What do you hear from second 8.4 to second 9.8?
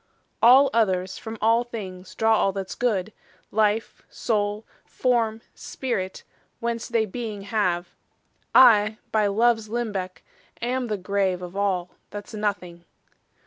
I, by loves